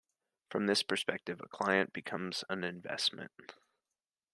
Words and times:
From 0.49 0.65
this 0.65 0.81
perspective, 0.81 1.41
a 1.41 1.47
client 1.47 1.93
becomes 1.93 2.43
an 2.49 2.63
investment. 2.63 3.53